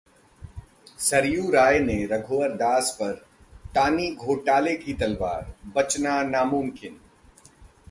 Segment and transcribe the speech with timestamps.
[0.99, 3.13] सरयू राय ने रघुवर दास पर
[3.75, 6.99] तानी ‘घोटाले’ की तलवार, बचना नामुमकिन!